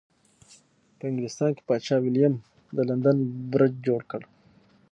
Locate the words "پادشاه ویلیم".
1.69-2.33